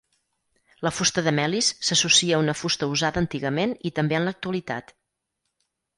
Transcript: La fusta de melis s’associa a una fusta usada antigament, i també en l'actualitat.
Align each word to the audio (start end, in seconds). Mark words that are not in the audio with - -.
La 0.85 0.91
fusta 0.99 1.23
de 1.27 1.33
melis 1.39 1.69
s’associa 1.89 2.39
a 2.39 2.41
una 2.45 2.57
fusta 2.61 2.89
usada 2.95 3.23
antigament, 3.27 3.77
i 3.91 3.95
també 3.99 4.19
en 4.21 4.27
l'actualitat. 4.31 4.91